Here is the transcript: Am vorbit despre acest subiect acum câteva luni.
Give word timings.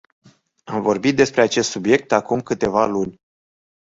Am 0.63 0.81
vorbit 0.81 1.15
despre 1.15 1.41
acest 1.41 1.69
subiect 1.69 2.11
acum 2.11 2.41
câteva 2.41 2.85
luni. 2.85 3.21